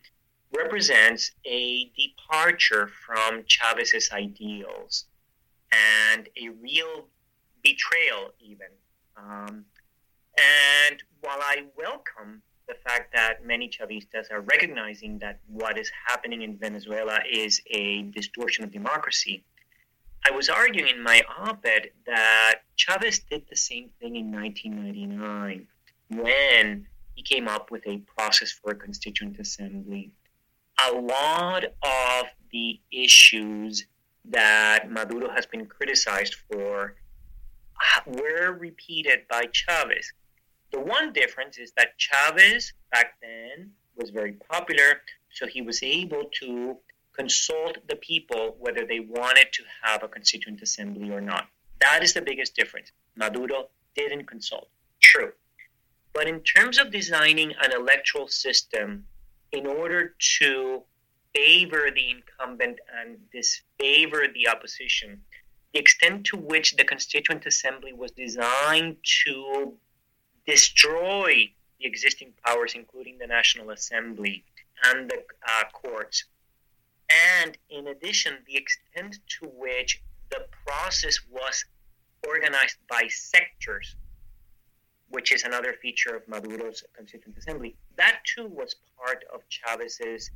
represents 0.54 1.32
a 1.46 1.90
departure 1.96 2.88
from 2.88 3.44
Chavez's 3.46 4.10
ideals 4.12 5.06
and 5.72 6.28
a 6.36 6.48
real 6.60 7.06
betrayal, 7.62 8.32
even. 8.40 8.66
Um, 9.16 9.64
and 10.88 11.02
while 11.20 11.38
I 11.40 11.64
welcome 11.76 12.42
the 12.68 12.74
fact 12.86 13.12
that 13.14 13.44
many 13.44 13.68
Chavistas 13.68 14.30
are 14.30 14.40
recognizing 14.40 15.18
that 15.18 15.40
what 15.48 15.78
is 15.78 15.90
happening 16.06 16.42
in 16.42 16.56
Venezuela 16.56 17.18
is 17.30 17.60
a 17.70 18.02
distortion 18.02 18.64
of 18.64 18.70
democracy, 18.70 19.44
I 20.26 20.30
was 20.32 20.48
arguing 20.48 20.96
in 20.96 21.02
my 21.02 21.22
op 21.38 21.64
ed 21.64 21.90
that 22.06 22.62
Chavez 22.76 23.20
did 23.20 23.44
the 23.48 23.56
same 23.56 23.90
thing 24.00 24.16
in 24.16 24.30
1999 24.32 25.66
when 26.08 26.86
he 27.14 27.22
came 27.22 27.48
up 27.48 27.70
with 27.70 27.86
a 27.86 27.98
process 28.16 28.52
for 28.52 28.72
a 28.72 28.74
constituent 28.74 29.38
assembly. 29.38 30.12
A 30.88 30.92
lot 30.92 31.64
of 31.64 32.26
the 32.52 32.80
issues 32.92 33.86
that 34.26 34.90
Maduro 34.90 35.30
has 35.30 35.46
been 35.46 35.66
criticized 35.66 36.36
for 36.50 36.96
were 38.06 38.52
repeated 38.52 39.20
by 39.28 39.44
Chavez. 39.52 40.12
The 40.72 40.80
one 40.80 41.12
difference 41.12 41.58
is 41.58 41.72
that 41.76 41.98
Chavez 41.98 42.72
back 42.92 43.14
then 43.20 43.70
was 43.96 44.10
very 44.10 44.32
popular, 44.32 45.02
so 45.30 45.46
he 45.46 45.62
was 45.62 45.82
able 45.82 46.24
to 46.40 46.76
consult 47.16 47.78
the 47.88 47.96
people 47.96 48.56
whether 48.58 48.86
they 48.86 49.00
wanted 49.00 49.52
to 49.52 49.62
have 49.82 50.02
a 50.02 50.08
constituent 50.08 50.62
assembly 50.62 51.10
or 51.10 51.20
not. 51.20 51.48
That 51.80 52.02
is 52.02 52.14
the 52.14 52.22
biggest 52.22 52.54
difference. 52.54 52.92
Maduro 53.16 53.68
didn't 53.94 54.26
consult. 54.26 54.68
True. 55.00 55.32
But 56.12 56.28
in 56.28 56.40
terms 56.40 56.78
of 56.78 56.90
designing 56.90 57.54
an 57.62 57.72
electoral 57.72 58.28
system 58.28 59.06
in 59.52 59.66
order 59.66 60.14
to 60.38 60.82
favor 61.34 61.90
the 61.94 62.10
incumbent 62.10 62.78
and 63.00 63.18
disfavor 63.30 64.26
the 64.34 64.48
opposition, 64.48 65.20
the 65.72 65.78
extent 65.78 66.26
to 66.26 66.36
which 66.36 66.76
the 66.76 66.84
Constituent 66.84 67.46
Assembly 67.46 67.92
was 67.92 68.10
designed 68.10 68.96
to 69.24 69.74
destroy 70.46 71.50
the 71.78 71.86
existing 71.86 72.32
powers, 72.44 72.74
including 72.74 73.18
the 73.18 73.26
National 73.26 73.70
Assembly 73.70 74.44
and 74.84 75.08
the 75.08 75.22
uh, 75.46 75.64
courts. 75.72 76.24
And 77.10 77.56
in 77.70 77.88
addition, 77.88 78.38
the 78.46 78.56
extent 78.56 79.18
to 79.40 79.46
which 79.46 80.02
the 80.30 80.46
process 80.66 81.18
was 81.30 81.64
organized 82.26 82.76
by 82.88 83.08
sectors, 83.08 83.96
which 85.08 85.32
is 85.32 85.42
another 85.42 85.74
feature 85.82 86.14
of 86.14 86.26
Maduro's 86.28 86.84
Constituent 86.96 87.36
Assembly, 87.38 87.74
that 87.96 88.20
too 88.24 88.46
was 88.46 88.76
part 88.96 89.24
of 89.34 89.40
Chavez's 89.48 90.30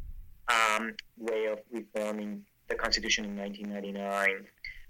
um, 0.48 0.94
way 1.16 1.46
of 1.46 1.60
reforming 1.70 2.44
the 2.68 2.74
Constitution 2.74 3.24
in 3.24 3.36
1999. 3.36 4.46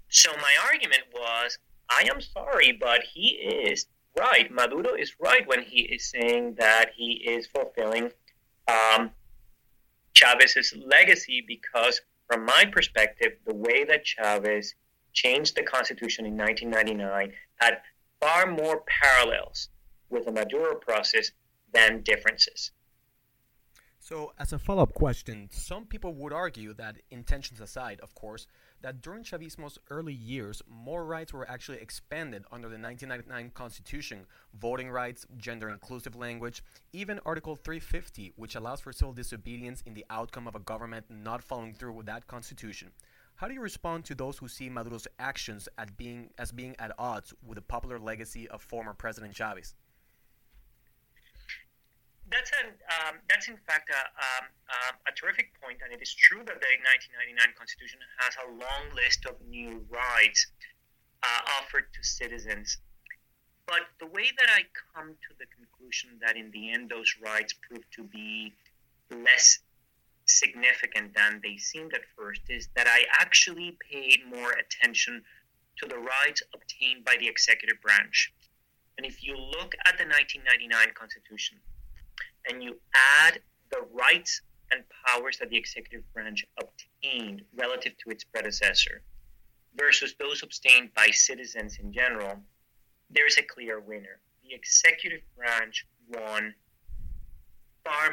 So 0.09 0.31
my 0.37 0.55
argument 0.65 1.03
was 1.13 1.57
I 1.89 2.07
am 2.11 2.19
sorry, 2.19 2.71
but 2.71 3.01
he 3.13 3.27
is 3.27 3.85
right. 4.17 4.49
Maduro 4.51 4.95
is 4.95 5.13
right 5.19 5.47
when 5.47 5.61
he 5.61 5.81
is 5.81 6.09
saying 6.09 6.55
that 6.57 6.91
he 6.95 7.13
is 7.13 7.47
fulfilling 7.47 8.11
um, 8.67 9.11
Chavez's 10.15 10.73
legacy 10.75 11.43
because, 11.45 12.01
from 12.27 12.45
my 12.45 12.65
perspective, 12.71 13.33
the 13.45 13.53
way 13.53 13.83
that 13.83 14.05
Chavez 14.05 14.73
changed 15.13 15.55
the 15.55 15.63
Constitution 15.63 16.25
in 16.25 16.35
1999 16.35 17.33
had 17.57 17.81
far 18.19 18.47
more 18.47 18.83
parallels 18.87 19.69
with 20.09 20.25
the 20.25 20.31
Maduro 20.31 20.75
process 20.75 21.31
than 21.73 22.01
differences. 22.01 22.71
So, 23.99 24.33
as 24.37 24.53
a 24.53 24.59
follow 24.59 24.83
up 24.83 24.93
question, 24.93 25.49
some 25.51 25.85
people 25.85 26.13
would 26.13 26.31
argue 26.31 26.73
that, 26.75 26.97
intentions 27.09 27.59
aside, 27.59 27.99
of 28.01 28.13
course, 28.13 28.47
that 28.85 29.01
during 29.01 29.23
Chavismo's 29.23 29.79
early 29.89 30.13
years, 30.13 30.61
more 30.69 31.05
rights 31.05 31.33
were 31.33 31.49
actually 31.49 31.79
expanded 31.79 32.43
under 32.51 32.69
the 32.69 32.77
1999 32.77 33.49
Constitution 33.55 34.27
voting 34.53 34.91
rights, 34.91 35.25
gender 35.37 35.69
inclusive 35.69 36.15
language, 36.15 36.63
even 36.93 37.19
Article 37.25 37.55
350, 37.55 38.33
which 38.35 38.53
allows 38.53 38.81
for 38.81 38.93
civil 38.93 39.11
disobedience 39.11 39.81
in 39.87 39.95
the 39.95 40.05
outcome 40.11 40.47
of 40.47 40.53
a 40.53 40.59
government 40.59 41.03
not 41.09 41.41
following 41.41 41.73
through 41.73 41.93
with 41.93 42.05
that 42.05 42.27
Constitution. 42.27 42.91
How 43.37 43.47
do 43.47 43.55
you 43.55 43.61
respond 43.61 44.05
to 44.05 44.13
those 44.13 44.37
who 44.37 44.47
see 44.47 44.69
Maduro's 44.69 45.07
actions 45.17 45.67
being, 45.97 46.29
as 46.37 46.51
being 46.51 46.75
at 46.77 46.93
odds 46.99 47.33
with 47.43 47.55
the 47.55 47.63
popular 47.63 47.97
legacy 47.97 48.47
of 48.49 48.61
former 48.61 48.93
President 48.93 49.33
Chavez? 49.33 49.73
That's 52.31 52.51
an 52.63 52.73
um, 52.89 53.15
that's 53.29 53.47
in 53.47 53.57
fact 53.67 53.89
a, 53.89 54.01
um, 54.01 54.45
um, 54.69 54.93
a 55.07 55.11
terrific 55.13 55.53
point, 55.61 55.79
and 55.83 55.93
it 55.93 56.01
is 56.01 56.13
true 56.13 56.41
that 56.45 56.57
the 56.57 56.71
1999 57.13 57.53
Constitution 57.57 57.99
has 58.17 58.33
a 58.41 58.47
long 58.49 58.83
list 58.95 59.25
of 59.25 59.37
new 59.47 59.85
rights 59.89 60.47
uh, 61.21 61.41
offered 61.61 61.85
to 61.93 62.01
citizens. 62.03 62.77
But 63.67 63.89
the 63.99 64.05
way 64.05 64.29
that 64.37 64.49
I 64.49 64.65
come 64.93 65.13
to 65.13 65.31
the 65.37 65.45
conclusion 65.49 66.17
that 66.21 66.37
in 66.37 66.51
the 66.51 66.71
end 66.71 66.89
those 66.89 67.15
rights 67.21 67.53
prove 67.53 67.83
to 67.97 68.03
be 68.03 68.53
less 69.09 69.59
significant 70.25 71.13
than 71.13 71.39
they 71.43 71.57
seemed 71.57 71.93
at 71.93 72.01
first 72.17 72.41
is 72.49 72.69
that 72.75 72.87
I 72.87 73.05
actually 73.19 73.77
paid 73.91 74.19
more 74.29 74.53
attention 74.53 75.23
to 75.77 75.87
the 75.87 75.97
rights 75.97 76.41
obtained 76.53 77.05
by 77.05 77.17
the 77.19 77.27
executive 77.27 77.81
branch. 77.81 78.33
And 78.97 79.05
if 79.05 79.23
you 79.23 79.35
look 79.37 79.75
at 79.85 79.97
the 79.97 80.05
1999 80.05 80.93
Constitution, 80.95 81.57
and 82.49 82.63
you 82.63 82.77
add 83.21 83.39
the 83.71 83.81
rights 83.93 84.41
and 84.71 84.83
powers 85.07 85.37
that 85.39 85.49
the 85.49 85.57
executive 85.57 86.01
branch 86.13 86.45
obtained 86.59 87.43
relative 87.55 87.93
to 88.03 88.09
its 88.09 88.23
predecessor 88.23 89.01
versus 89.77 90.15
those 90.19 90.41
obtained 90.43 90.89
by 90.95 91.07
citizens 91.07 91.77
in 91.81 91.91
general, 91.91 92.39
there 93.09 93.27
is 93.27 93.37
a 93.37 93.43
clear 93.43 93.79
winner. 93.79 94.19
The 94.43 94.53
executive 94.53 95.21
branch 95.35 95.85
won 96.09 96.53
far 97.83 98.09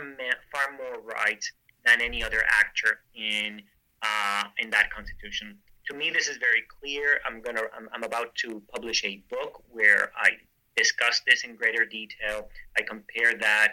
far 0.53 0.77
more 0.77 1.01
rights 1.01 1.53
than 1.85 2.01
any 2.01 2.23
other 2.23 2.43
actor 2.49 3.01
in 3.15 3.63
uh, 4.03 4.45
in 4.59 4.71
that 4.71 4.91
constitution. 4.91 5.57
To 5.91 5.97
me, 5.97 6.11
this 6.11 6.29
is 6.29 6.37
very 6.37 6.63
clear. 6.81 7.21
I'm 7.27 7.41
gonna 7.43 7.63
I'm, 7.77 7.89
I'm 7.93 8.05
about 8.05 8.35
to 8.37 8.63
publish 8.73 9.05
a 9.05 9.23
book 9.31 9.63
where 9.71 10.13
I 10.17 10.31
discuss 10.77 11.21
this 11.27 11.45
in 11.45 11.57
greater 11.57 11.85
detail. 11.85 12.49
I 12.79 12.83
compare 12.83 13.35
that 13.39 13.73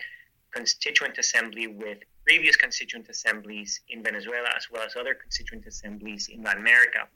constituent 0.54 1.18
assembly 1.18 1.68
with 1.68 2.00
previous 2.26 2.56
constituent 2.56 3.08
assemblies 3.10 3.82
in 3.90 4.04
Venezuela 4.04 4.50
as 4.56 4.68
well 4.72 4.84
as 4.84 4.96
other 4.96 5.14
constituent 5.14 5.66
assemblies 5.66 6.28
in 6.28 6.44
Latin 6.44 6.62
America. 6.62 7.08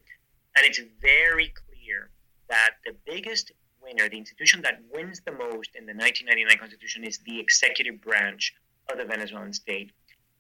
And 0.55 0.65
it's 0.65 0.79
very 1.01 1.53
clear 1.67 2.09
that 2.49 2.75
the 2.85 2.95
biggest 3.05 3.51
winner, 3.81 4.07
the 4.09 4.17
institution 4.17 4.61
that 4.61 4.81
wins 4.91 5.21
the 5.25 5.31
most 5.31 5.75
in 5.75 5.85
the 5.85 5.93
1999 5.93 6.57
Constitution, 6.57 7.03
is 7.03 7.19
the 7.19 7.39
executive 7.39 8.01
branch 8.01 8.53
of 8.91 8.97
the 8.97 9.05
Venezuelan 9.05 9.53
state. 9.53 9.91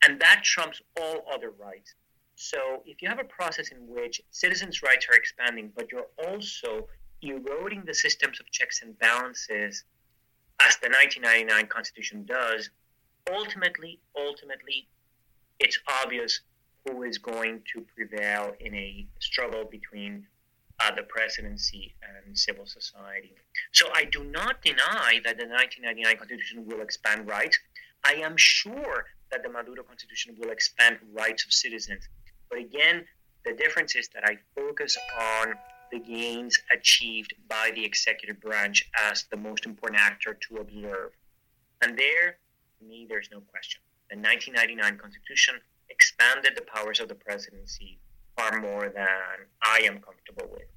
And 0.05 0.19
that 0.19 0.41
trumps 0.43 0.81
all 0.99 1.25
other 1.31 1.51
rights. 1.51 1.95
So 2.35 2.83
if 2.85 3.01
you 3.01 3.09
have 3.09 3.19
a 3.19 3.23
process 3.23 3.69
in 3.69 3.77
which 3.87 4.21
citizens' 4.31 4.81
rights 4.81 5.07
are 5.09 5.15
expanding, 5.15 5.71
but 5.75 5.91
you're 5.91 6.07
also 6.25 6.87
eroding 7.21 7.83
the 7.85 7.93
systems 7.93 8.39
of 8.39 8.49
checks 8.51 8.81
and 8.81 8.97
balances, 8.99 9.83
as 10.61 10.77
the 10.77 10.89
1999 10.89 11.67
Constitution 11.67 12.25
does, 12.25 12.69
ultimately, 13.31 13.99
ultimately, 14.17 14.87
it's 15.59 15.79
obvious 16.03 16.41
who 16.85 17.03
is 17.03 17.17
going 17.17 17.61
to 17.73 17.85
prevail 17.95 18.53
in 18.59 18.75
a 18.75 19.07
struggle 19.19 19.63
between 19.65 20.27
uh, 20.79 20.91
the 20.95 21.03
presidency 21.03 21.95
and 22.01 22.37
civil 22.37 22.65
society. 22.65 23.33
So 23.71 23.87
I 23.93 24.05
do 24.05 24.23
not 24.23 24.61
deny 24.61 25.21
that 25.23 25.37
the 25.37 25.45
1999 25.45 26.17
Constitution 26.17 26.65
will 26.65 26.81
expand 26.81 27.27
rights. 27.27 27.57
I 28.03 28.15
am 28.15 28.35
sure 28.35 29.05
that 29.31 29.43
the 29.43 29.49
Maduro 29.49 29.83
Constitution 29.83 30.35
will 30.39 30.49
expand 30.49 30.97
rights 31.13 31.45
of 31.45 31.53
citizens. 31.53 32.07
But 32.49 32.59
again, 32.59 33.05
the 33.45 33.53
difference 33.53 33.95
is 33.95 34.09
that 34.09 34.23
I 34.25 34.37
focus 34.55 34.97
on 35.19 35.53
the 35.91 35.99
gains 35.99 36.59
achieved 36.71 37.33
by 37.47 37.71
the 37.75 37.85
executive 37.85 38.41
branch 38.41 38.89
as 39.09 39.25
the 39.29 39.37
most 39.37 39.65
important 39.65 40.01
actor 40.01 40.37
to 40.49 40.57
observe. 40.57 41.11
And 41.81 41.97
there, 41.97 42.37
me, 42.87 43.05
there's 43.09 43.29
no 43.31 43.41
question. 43.41 43.81
The 44.09 44.17
1999 44.17 44.99
Constitution 44.99 45.55
expanded 45.89 46.53
the 46.55 46.63
powers 46.63 46.99
of 46.99 47.07
the 47.07 47.15
presidency 47.15 47.99
far 48.37 48.59
more 48.59 48.89
than 48.89 49.47
I 49.61 49.81
am 49.85 49.99
comfortable 49.99 50.47
with. 50.51 50.67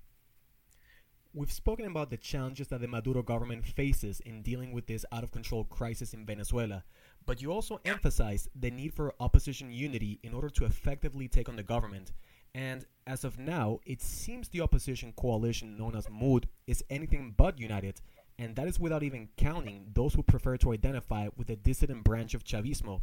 We've 1.35 1.53
spoken 1.53 1.87
about 1.87 2.09
the 2.09 2.17
challenges 2.17 2.69
that 2.69 2.81
the 2.81 2.89
Maduro 2.89 3.23
government 3.23 3.67
faces 3.67 4.21
in 4.21 4.41
dealing 4.41 4.73
with 4.73 4.87
this 4.87 5.05
out 5.13 5.23
of 5.23 5.33
control 5.33 5.65
crisis 5.65 6.15
in 6.15 6.25
Venezuela, 6.25 6.83
but 7.27 7.43
you 7.43 7.53
also 7.53 7.79
emphasize 7.85 8.49
the 8.59 8.71
need 8.71 8.95
for 8.95 9.13
opposition 9.21 9.71
unity 9.71 10.19
in 10.23 10.33
order 10.33 10.49
to 10.49 10.65
effectively 10.65 11.29
take 11.29 11.51
on 11.51 11.57
the 11.57 11.63
government. 11.63 12.13
And 12.55 12.87
as 13.07 13.23
of 13.23 13.39
now, 13.39 13.81
it 13.85 14.01
seems 14.01 14.49
the 14.49 14.63
opposition 14.63 15.13
coalition 15.13 15.77
known 15.77 15.95
as 15.95 16.09
MUD 16.09 16.49
is 16.67 16.83
anything 16.89 17.35
but 17.37 17.61
united, 17.61 18.01
and 18.39 18.55
that 18.57 18.69
is 18.69 18.79
without 18.79 19.03
even 19.03 19.29
counting 19.37 19.87
those 19.95 20.15
who 20.15 20.23
prefer 20.23 20.57
to 20.59 20.73
identify 20.73 21.29
with 21.37 21.47
the 21.47 21.57
dissident 21.57 22.05
branch 22.05 22.35
of 22.35 22.45
Chavismo. 22.45 23.01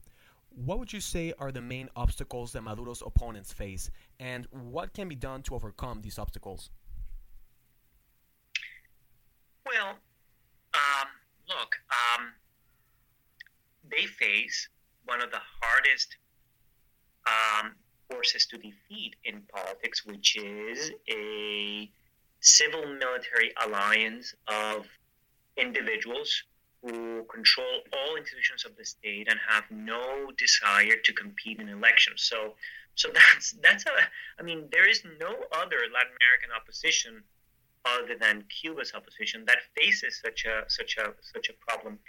What 0.55 0.77
would 0.79 0.93
you 0.93 0.99
say 0.99 1.33
are 1.39 1.51
the 1.51 1.61
main 1.61 1.89
obstacles 1.95 2.51
that 2.53 2.61
Maduro's 2.61 3.01
opponents 3.03 3.51
face, 3.51 3.89
and 4.19 4.47
what 4.51 4.93
can 4.93 5.07
be 5.07 5.15
done 5.15 5.41
to 5.43 5.55
overcome 5.55 6.01
these 6.01 6.19
obstacles? 6.19 6.69
Well, 9.65 9.95
um, 10.73 11.07
look, 11.49 11.75
um, 11.89 12.33
they 13.89 14.05
face 14.05 14.69
one 15.05 15.21
of 15.21 15.31
the 15.31 15.41
hardest 15.61 16.15
um, 17.27 17.71
forces 18.11 18.45
to 18.47 18.57
defeat 18.57 19.15
in 19.23 19.41
politics, 19.53 20.05
which 20.05 20.35
is 20.35 20.91
a 21.09 21.89
civil 22.41 22.85
military 22.85 23.51
alliance 23.65 24.35
of 24.47 24.85
individuals 25.57 26.43
who 26.81 27.23
control 27.31 27.81
all 27.93 28.17
institutions 28.17 28.65
of 28.65 28.75
the 28.75 28.83
state 28.83 29.27
and 29.29 29.39
have 29.47 29.63
no 29.71 30.31
desire 30.37 30.97
to 31.03 31.13
compete 31.13 31.59
in 31.59 31.69
elections. 31.69 32.23
So, 32.23 32.55
so 32.95 33.09
that's 33.13 33.53
that's 33.63 33.85
a. 33.85 33.91
I 34.39 34.43
mean, 34.43 34.67
there 34.71 34.89
is 34.89 35.03
no 35.19 35.31
other 35.51 35.79
Latin 35.93 36.13
American 36.19 36.51
opposition 36.55 37.23
other 37.85 38.15
than 38.19 38.43
Cuba's 38.49 38.93
opposition 38.93 39.43
that 39.45 39.59
faces 39.75 40.19
such 40.23 40.45
a 40.45 40.63
such 40.67 40.97
a 40.97 41.13
such 41.21 41.49
a 41.49 41.53
problem. 41.65 41.99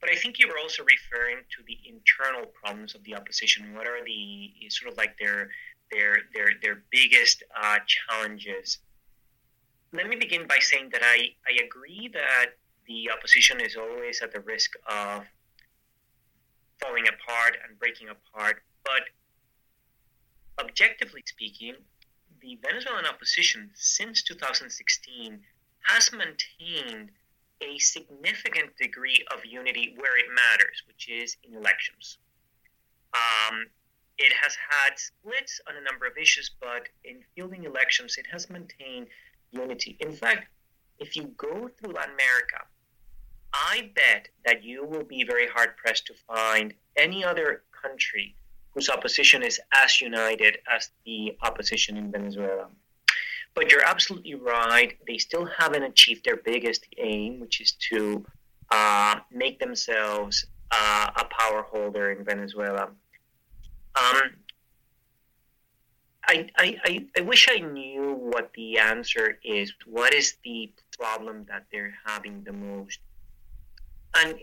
But 0.00 0.10
I 0.10 0.16
think 0.16 0.38
you 0.38 0.48
were 0.48 0.58
also 0.58 0.82
referring 0.82 1.38
to 1.56 1.62
the 1.66 1.78
internal 1.86 2.46
problems 2.46 2.94
of 2.94 3.04
the 3.04 3.14
opposition. 3.14 3.74
What 3.74 3.86
are 3.86 4.04
the 4.04 4.52
sort 4.68 4.90
of 4.90 4.98
like 4.98 5.16
their 5.18 5.50
their 5.90 6.18
their 6.34 6.48
their 6.62 6.82
biggest 6.90 7.42
uh, 7.60 7.78
challenges? 7.86 8.78
Let 9.92 10.08
me 10.08 10.16
begin 10.16 10.46
by 10.46 10.58
saying 10.60 10.88
that 10.92 11.02
I, 11.04 11.34
I 11.46 11.62
agree 11.62 12.10
that 12.14 12.56
the 12.92 13.10
opposition 13.10 13.60
is 13.60 13.74
always 13.76 14.20
at 14.20 14.32
the 14.32 14.40
risk 14.40 14.72
of 14.86 15.24
falling 16.78 17.06
apart 17.08 17.56
and 17.64 17.78
breaking 17.78 18.08
apart. 18.10 18.62
But 18.84 19.02
objectively 20.62 21.22
speaking, 21.24 21.76
the 22.42 22.58
Venezuelan 22.62 23.06
opposition 23.06 23.70
since 23.74 24.22
2016 24.22 25.40
has 25.84 26.10
maintained 26.12 27.10
a 27.62 27.78
significant 27.78 28.76
degree 28.76 29.24
of 29.32 29.44
unity 29.44 29.94
where 29.96 30.18
it 30.18 30.26
matters, 30.34 30.82
which 30.86 31.08
is 31.08 31.36
in 31.44 31.56
elections. 31.56 32.18
Um, 33.14 33.66
it 34.18 34.32
has 34.42 34.54
had 34.68 34.98
splits 34.98 35.60
on 35.68 35.76
a 35.76 35.80
number 35.80 36.06
of 36.06 36.18
issues, 36.20 36.50
but 36.60 36.88
in 37.04 37.22
fielding 37.34 37.64
elections, 37.64 38.18
it 38.18 38.26
has 38.30 38.50
maintained 38.50 39.06
unity. 39.50 39.96
In 40.00 40.12
fact, 40.12 40.48
if 40.98 41.16
you 41.16 41.32
go 41.36 41.68
through 41.68 41.94
Latin 41.94 42.14
America, 42.14 42.66
I 43.72 43.90
bet 43.94 44.28
that 44.44 44.62
you 44.62 44.84
will 44.84 45.04
be 45.04 45.24
very 45.24 45.48
hard 45.48 45.78
pressed 45.78 46.06
to 46.08 46.14
find 46.28 46.74
any 46.94 47.24
other 47.24 47.62
country 47.82 48.36
whose 48.74 48.90
opposition 48.90 49.42
is 49.42 49.58
as 49.82 49.98
united 49.98 50.58
as 50.70 50.90
the 51.06 51.38
opposition 51.40 51.96
in 51.96 52.12
Venezuela. 52.12 52.66
But 53.54 53.70
you're 53.70 53.86
absolutely 53.86 54.34
right. 54.34 54.98
They 55.06 55.16
still 55.16 55.46
haven't 55.46 55.84
achieved 55.84 56.22
their 56.26 56.36
biggest 56.36 56.86
aim, 56.98 57.40
which 57.40 57.62
is 57.62 57.72
to 57.90 58.22
uh, 58.70 59.20
make 59.30 59.58
themselves 59.58 60.44
uh, 60.70 61.10
a 61.16 61.24
power 61.24 61.62
holder 61.62 62.10
in 62.10 62.24
Venezuela. 62.26 62.90
Um, 63.94 64.20
I, 66.28 66.50
I, 66.58 67.06
I 67.16 67.20
wish 67.22 67.48
I 67.50 67.58
knew 67.60 68.18
what 68.20 68.52
the 68.54 68.78
answer 68.78 69.38
is. 69.42 69.72
What 69.86 70.12
is 70.12 70.36
the 70.44 70.70
problem 70.98 71.46
that 71.48 71.64
they're 71.72 71.94
having 72.04 72.44
the 72.44 72.52
most? 72.52 72.98
And 74.16 74.34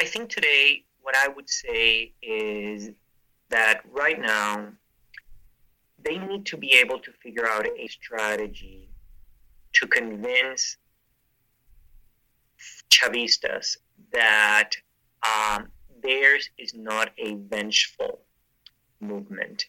I 0.00 0.04
think 0.04 0.30
today, 0.30 0.84
what 1.02 1.16
I 1.16 1.28
would 1.28 1.48
say 1.48 2.12
is 2.22 2.90
that 3.50 3.80
right 3.90 4.20
now, 4.20 4.68
they 6.02 6.18
need 6.18 6.46
to 6.46 6.56
be 6.56 6.72
able 6.74 6.98
to 7.00 7.10
figure 7.22 7.46
out 7.46 7.66
a 7.66 7.88
strategy 7.88 8.88
to 9.72 9.86
convince 9.86 10.76
Chavistas 12.90 13.76
that 14.12 14.70
um, 15.26 15.68
theirs 16.02 16.50
is 16.58 16.74
not 16.74 17.10
a 17.18 17.34
vengeful 17.34 18.20
movement, 19.00 19.66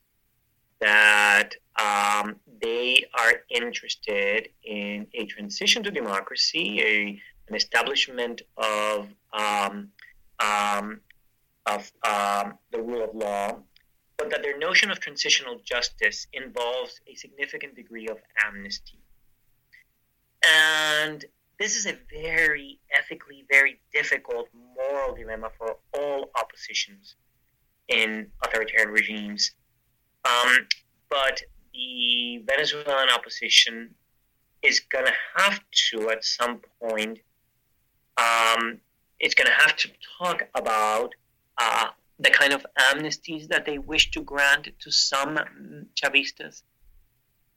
that 0.79 1.55
um, 1.79 2.35
they 2.61 3.03
are 3.13 3.41
interested 3.49 4.49
in 4.63 5.07
a 5.13 5.25
transition 5.25 5.83
to 5.83 5.91
democracy, 5.91 6.81
a, 6.81 7.21
an 7.49 7.55
establishment 7.55 8.41
of 8.57 9.07
um, 9.33 9.89
um 10.39 11.01
of 11.65 11.91
um, 12.03 12.57
the 12.71 12.81
rule 12.81 13.03
of 13.03 13.13
law, 13.13 13.59
but 14.17 14.29
that 14.31 14.41
their 14.41 14.57
notion 14.57 14.89
of 14.89 14.99
transitional 14.99 15.59
justice 15.63 16.27
involves 16.33 16.99
a 17.07 17.15
significant 17.15 17.75
degree 17.75 18.07
of 18.07 18.17
amnesty. 18.45 18.99
And 20.43 21.25
this 21.59 21.75
is 21.75 21.85
a 21.85 21.95
very 22.09 22.79
ethically 22.97 23.45
very 23.51 23.79
difficult 23.93 24.47
moral 24.75 25.13
dilemma 25.15 25.49
for 25.57 25.77
all 25.93 26.31
oppositions 26.39 27.15
in 27.89 28.27
authoritarian 28.43 28.89
regimes. 28.89 29.51
Um, 30.25 30.67
but 31.09 31.41
the 31.73 32.43
Venezuelan 32.45 33.09
opposition 33.09 33.93
is 34.61 34.79
going 34.79 35.05
to 35.05 35.13
have 35.37 35.59
to, 35.89 36.09
at 36.09 36.23
some 36.23 36.61
point, 36.81 37.19
um, 38.19 38.79
it's 39.19 39.35
going 39.35 39.47
to 39.47 39.53
have 39.53 39.75
to 39.77 39.89
talk 40.17 40.43
about 40.55 41.13
uh, 41.57 41.87
the 42.19 42.29
kind 42.29 42.53
of 42.53 42.65
amnesties 42.77 43.47
that 43.47 43.65
they 43.65 43.77
wish 43.77 44.11
to 44.11 44.21
grant 44.21 44.69
to 44.79 44.91
some 44.91 45.39
Chavistas. 45.95 46.63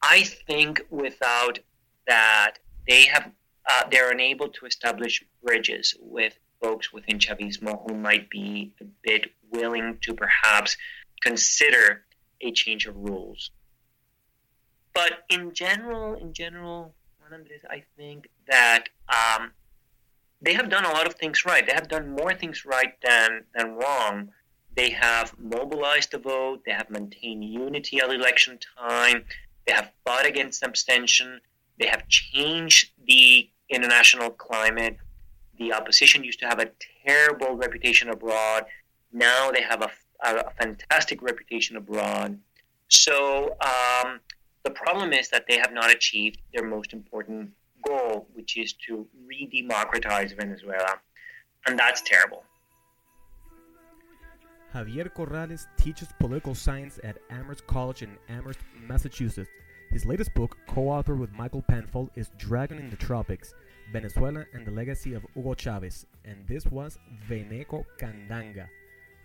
I 0.03 0.23
think 0.23 0.83
without 0.91 1.59
that, 2.07 2.55
they 2.89 3.07
have 3.07 3.31
uh, 3.69 3.85
they're 3.91 4.11
unable 4.11 4.49
to 4.49 4.67
establish 4.67 5.23
bridges 5.43 5.95
with 6.01 6.37
folks 6.61 6.93
within 6.93 7.19
Chavismo 7.19 7.83
who 7.87 7.97
might 7.97 8.29
be 8.29 8.73
a 8.81 8.85
bit 9.03 9.31
willing 9.51 9.99
to 10.03 10.15
perhaps 10.15 10.77
consider 11.23 12.05
a 12.41 12.51
change 12.51 12.87
of 12.87 12.97
rules. 12.97 13.53
But 14.95 15.25
in 15.31 15.55
general, 15.55 16.15
in 16.15 16.33
general, 16.33 16.95
I 17.71 17.83
think 17.97 18.29
that 18.49 18.89
um, 19.09 19.53
they 20.43 20.55
have 20.55 20.69
done 20.69 20.85
a 20.85 20.91
lot 20.91 21.07
of 21.07 21.15
things 21.15 21.45
right. 21.47 21.67
They 21.67 21.73
have 21.73 21.89
done 21.89 22.11
more 22.11 22.35
things 22.35 22.65
right 22.67 22.95
than 23.03 23.45
than 23.55 23.77
wrong. 23.77 24.31
They 24.75 24.91
have 24.91 25.35
mobilized 25.39 26.11
the 26.13 26.19
vote. 26.19 26.63
They 26.67 26.73
have 26.73 26.91
maintained 26.91 27.45
unity 27.45 28.01
at 28.01 28.11
election 28.11 28.59
time. 28.79 29.25
They 29.67 29.73
have 29.73 29.93
fought 30.05 30.27
against 30.27 30.63
abstention. 30.63 31.41
They 31.79 31.87
have 31.87 32.09
changed 32.09 32.91
the 33.07 33.49
international 33.69 34.31
climate. 34.31 34.97
The 35.59 35.73
opposition 35.73 36.25
used 36.25 36.41
to 36.41 36.47
have 36.47 36.59
a 36.59 36.71
terrible 37.07 37.57
reputation 37.57 38.09
abroad. 38.09 38.65
Now 39.13 39.51
they 39.51 39.63
have 39.63 39.83
a, 39.83 39.91
a 40.23 40.51
fantastic 40.59 41.23
reputation 41.23 41.77
abroad. 41.77 42.39
So 42.89 43.57
um, 43.61 44.21
the 44.65 44.71
problem 44.71 45.13
is 45.13 45.29
that 45.29 45.45
they 45.49 45.59
have 45.59 45.73
not 45.73 45.91
achieved 45.91 46.39
their 46.53 46.65
most 46.65 46.93
important 46.93 47.53
goal, 47.83 48.27
which 48.35 48.57
is 48.57 48.73
to 48.87 49.07
redemocratize 49.31 50.37
Venezuela. 50.37 51.01
And 51.67 51.79
that's 51.79 52.03
terrible. 52.03 52.45
Javier 54.75 55.13
Corrales 55.13 55.67
teaches 55.77 56.09
political 56.19 56.55
science 56.55 56.99
at 57.05 57.19
Amherst 57.31 57.67
College 57.67 58.03
in 58.03 58.17
Amherst, 58.29 58.61
Massachusetts. 58.89 59.51
His 59.91 60.07
latest 60.07 60.33
book, 60.35 60.57
co 60.67 60.83
authored 60.85 61.19
with 61.19 61.33
Michael 61.33 61.61
Penfold, 61.61 62.11
is 62.17 62.31
Dragon 62.39 62.79
in 62.79 62.89
the 62.89 62.97
Tropics 62.97 63.55
Venezuela 63.93 64.47
and 64.55 64.67
the 64.67 64.71
Legacy 64.71 65.13
of 65.13 65.27
Hugo 65.35 65.55
Chavez. 65.55 66.07
And 66.25 66.47
this 66.47 66.65
was 66.67 66.99
Veneco 67.29 67.85
Candanga. 68.01 68.67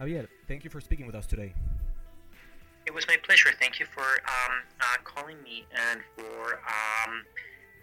Javier, 0.02 0.28
thank 0.48 0.65
you 0.65 0.70
for 0.70 0.82
speaking 0.82 1.06
with 1.06 1.15
us 1.15 1.26
today. 1.26 1.54
It 2.86 2.93
was 2.93 3.08
my 3.08 3.17
pleasure. 3.24 3.50
Thank 3.60 3.80
you 3.80 3.86
for 3.86 4.02
um, 4.02 4.62
uh, 4.82 4.98
calling 5.04 5.41
me 5.43 5.65
and 5.89 6.02
for 6.15 6.54
um, 6.56 7.24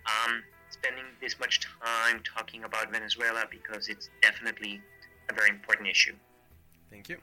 um, 0.06 0.42
spending 0.84 1.04
this 1.20 1.38
much 1.40 1.60
time 1.60 2.20
talking 2.24 2.64
about 2.64 2.92
Venezuela 2.92 3.44
because 3.50 3.88
it's 3.88 4.10
definitely 4.20 4.82
a 5.30 5.34
very 5.34 5.48
important 5.48 5.88
issue. 5.88 6.14
Thank 6.90 7.08
you. 7.08 7.16